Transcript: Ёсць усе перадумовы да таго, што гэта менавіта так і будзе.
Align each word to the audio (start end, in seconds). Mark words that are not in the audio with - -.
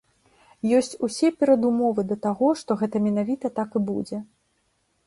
Ёсць 0.77 0.95
усе 1.07 1.31
перадумовы 1.43 2.01
да 2.13 2.17
таго, 2.25 2.47
што 2.63 2.79
гэта 2.81 2.95
менавіта 3.11 3.57
так 3.61 3.69
і 3.83 3.85
будзе. 3.93 4.17